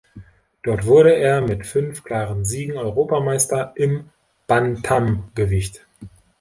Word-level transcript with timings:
Dort 0.63 0.87
wurde 0.87 1.13
er 1.13 1.41
mit 1.41 1.67
fünf 1.67 2.03
klaren 2.03 2.43
Siegen 2.43 2.75
Europameister 2.75 3.73
im 3.75 4.09
Bantamgewicht. 4.47 5.85